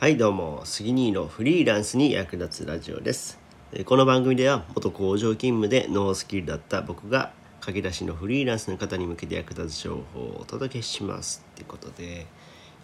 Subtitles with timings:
[0.00, 0.60] はいどうも。
[0.64, 3.40] 杉兄のフリーランスに役立つラジオです。
[3.84, 12.28] この番組では元工場勤務でノースキルだった僕が駆け出しのフリーランスの方に向けて役立つ情報をお届けしますってことで。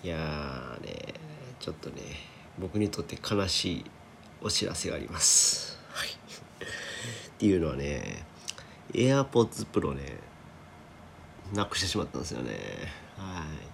[0.02, 1.14] いやーね
[1.60, 2.02] ちょっとね
[2.58, 3.84] 僕にとって悲しい
[4.42, 5.78] お知らせがあります。
[5.90, 6.08] はい。
[6.08, 6.12] っ
[7.38, 8.24] ていうのはね
[8.92, 10.18] AirPods Pro ね
[11.54, 12.50] なくしてしまったんですよね。
[13.16, 13.73] はい。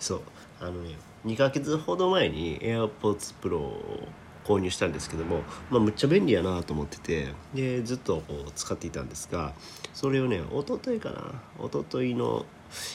[0.00, 0.20] そう。
[0.60, 4.08] あのね2ヶ月ほど前に AirPods Pro を
[4.44, 9.52] 購入したんですけどもまあむっちゃ便利やなと思っててでずっとこう使っていたんですが
[9.94, 12.44] それをね一昨日かな一昨日の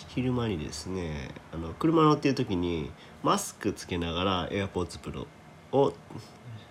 [0.07, 2.91] 昼間にですねあの車乗ってる時に
[3.23, 5.27] マスクつけながら AirPods Pro
[5.71, 5.93] を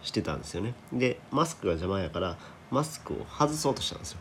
[0.03, 0.75] してたんですよね。
[0.93, 2.37] でマスクが邪魔やから
[2.71, 4.19] マスクを外そうとしたんですよ。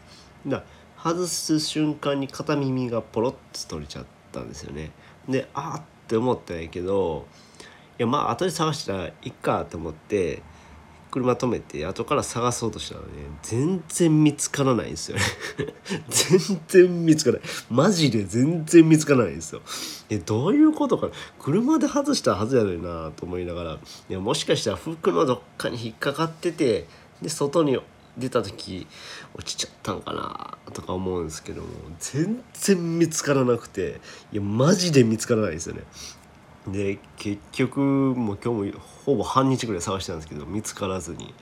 [0.48, 0.64] だ
[0.98, 4.92] 外す瞬間に片耳がポロッと取れちゃったんですよね。
[5.28, 7.26] であーって思ったんやけど
[7.98, 10.44] いやまあ後で探したらいっかと思って
[11.10, 13.08] 車止めて後から探そうとしたらね
[13.42, 15.24] 全然見つからないんですよね。
[16.10, 17.48] 全然見つからない。
[17.70, 19.62] マジで全然見つからないんですよ。
[20.10, 21.14] えどういうことかな。
[21.38, 23.74] 車で外したはずやのになと思いながら。
[23.74, 23.78] い
[24.10, 26.88] やもしかしたら服のどっかに引っかかってて
[27.22, 27.78] で外に
[28.18, 28.88] 出た時
[29.34, 31.68] 落ちちゃったんかなとか思うんですけども
[32.00, 34.00] 全然見つからなくて
[34.32, 35.84] いやマジで見つからないですよね。
[36.68, 41.34] で結局もう今日もほぼ半日ぐらい探してたんですけど見つからずに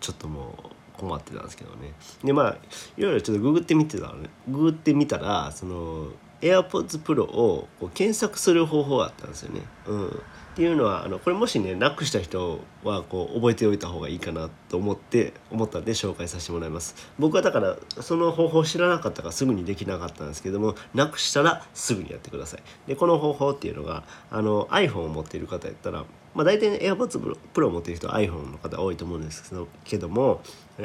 [0.00, 0.54] ちょっとも
[0.96, 1.92] う困ってたんですけどね。
[2.22, 2.56] でまあ
[2.96, 6.08] いろいろちょっとググってみてたらねググってみたらその
[6.40, 9.62] AirPods Pro をこう検索する方法あったんですよね。
[9.86, 10.10] うん、っ
[10.54, 16.94] ていうのはあのこれもしねなくした人はこう覚えておいた方がいいかなと思って思ったんで紹介させてもらいます。
[17.18, 22.62] 僕はだからその方法を知らなかったからすぐにできなかったんですけどもなくしたらすぐにやってください。
[22.86, 26.04] でこの方法っていうのがあの iPhone を持っている方やったら
[26.36, 30.42] まあ、大体、ね、AirPods Pro, を持っている人は iPhone の方多いと思うんですけども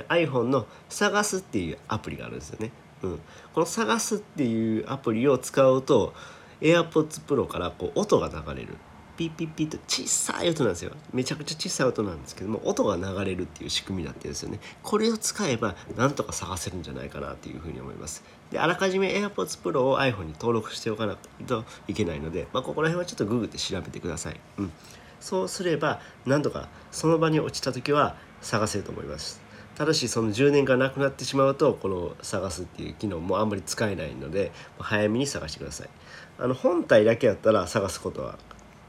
[0.08, 2.72] iPhone の「探す」っていうアプリがあるんですよね。
[3.04, 3.20] うん、
[3.54, 6.14] この「探す」っていうアプリを使うと
[6.62, 8.76] AirPods Pro からこう音が流れる。
[9.18, 10.94] ピッピッピッと小さい音なんですよ。
[11.14, 14.60] めちゃくちゃ小さい音なんですけども音が流れるっていう仕組みになってるんですよね。
[14.82, 18.24] これを使えばなんとか探せるんじゃないかなっていうふうに思います。
[18.50, 24.72] であらかじめ AirPods Pro を iPhone に登録しておかないといけないので、まあ、ここら辺はちょっとググって調べてください、うん、
[25.20, 29.51] そうすればなんとかその場に落ちた時は探せると思います。
[29.82, 35.90] ただしその充電がなくなってしまうとこの探すっていう機能もあんまり使えないので早めに探してください。
[36.38, 38.38] あの本体だけやったら探すことは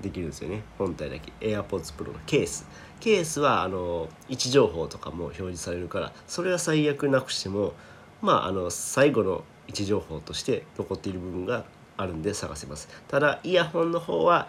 [0.02, 0.64] できるんですよね。
[0.76, 1.32] 本体だけ。
[1.40, 2.68] AirPods Pro のケース。
[3.00, 7.72] ケースはあの位置情報とかも表示されるからそれは最悪なくしても
[8.20, 11.64] まああの最後の位置情報として残っている部分が
[11.96, 12.90] あるんで探せます。
[13.08, 14.46] ただイヤホンの方は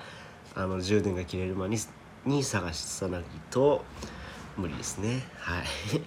[0.56, 1.78] あの充電が切れる前に
[2.26, 3.86] に探さないと
[4.58, 5.24] 無理ですね。
[5.38, 5.64] はい。
[5.98, 6.02] っ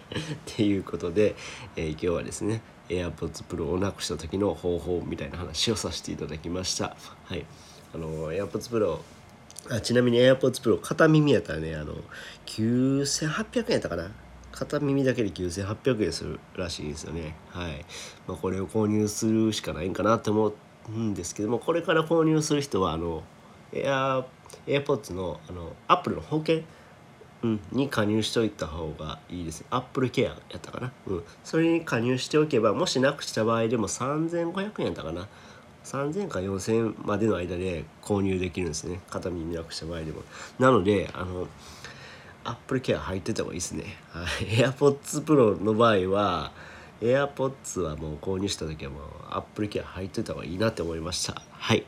[0.45, 1.35] ていうことで、
[1.77, 6.97] えー今日はですね AirPods Pro をなくした時の方法みたいな話をさせていただきました。
[7.25, 7.45] はい。
[7.95, 9.01] あの AirPods Pro
[9.69, 11.95] あちなみに AirPods Pro 片耳やったらねあの
[12.47, 14.11] 9800円やったかな？
[14.53, 17.35] 片耳だけで9800円するらしいんですよね。
[17.51, 17.85] はい、
[18.27, 20.55] まあ、これを購入するしかないんかなって思
[20.89, 23.23] うんですけどもこれから購入する人はあの
[23.73, 24.25] Air
[24.67, 26.63] AirPods のあの Apple の保険
[27.43, 29.65] うん、に加入しておいた方がいいです。
[29.71, 30.93] アップルケアやったかな。
[31.07, 31.25] うん。
[31.45, 35.29] それに加入しておけば、もしなくした場合でも3500円やったかな。
[35.85, 39.01] 3000か4000円までの間で購入できるんですね。
[39.09, 40.23] 片耳なくした場合でも。
[40.59, 41.47] なので、あの、
[42.45, 43.97] アップルケア入ってた方がいいですね。
[44.11, 44.27] はい。
[44.47, 46.53] AirPods Pro の場合は、
[47.01, 51.43] AirPods はもう購入した時はもうアップルケア入ってた方がいいなって思いました。
[51.53, 51.85] はい。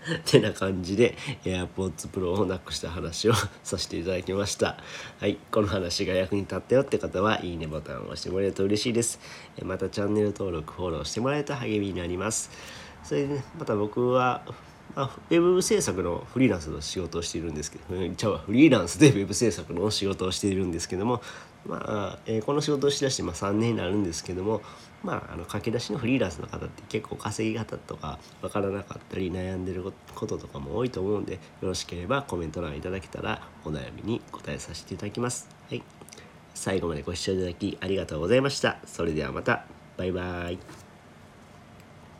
[0.24, 4.78] てな感じで AirPods Pro をなくした話をさせていただきました。
[5.20, 9.20] はい、この話が役に立ったよって方はいいねボタンを押してもらえると嬉しいです。
[9.58, 12.50] えまたチャンネル登録、フォローしてもらえると励みになります。
[13.04, 14.42] それでね、また僕は
[14.96, 21.22] まあ、ウェブ制作のフリーランスの仕事をしているんですけど、うんちゃうフリーランスでウェブ制作の仕事をしているんですけども、
[21.66, 24.62] まあえーこの仕事をしだしてまあ3年になるんですけども、
[25.02, 29.84] まあ、あの駆け出しのフリーランスの方って結構稼ぎ方とか分からなかったり悩んでる
[30.14, 35.48] こととかも多いと思うんでよろしければコメント欄いただけたらお悩みに答えさせていただきます。
[35.68, 35.82] はい、
[36.54, 38.78] 最後までご視聴いただきありがとうございました。
[38.86, 39.66] それではまた
[39.96, 40.89] バイバイ。